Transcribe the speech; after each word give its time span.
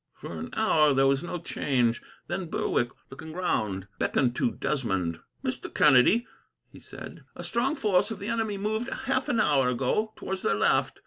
For 0.15 0.33
an 0.39 0.49
hour, 0.53 0.95
there 0.95 1.05
was 1.05 1.21
no 1.21 1.37
change. 1.37 2.01
Then 2.25 2.47
Berwick, 2.49 2.89
looking 3.11 3.33
round, 3.33 3.87
beckoned 3.99 4.35
to 4.37 4.49
Desmond. 4.49 5.19
"Mr. 5.45 5.71
Kennedy," 5.71 6.25
he 6.71 6.79
said, 6.79 7.23
"a 7.35 7.43
strong 7.43 7.75
force 7.75 8.09
of 8.09 8.17
the 8.17 8.27
enemy 8.27 8.57
moved, 8.57 8.91
half 8.91 9.29
an 9.29 9.39
hour 9.39 9.69
ago, 9.69 10.13
towards 10.15 10.41
their 10.41 10.55
left. 10.55 10.97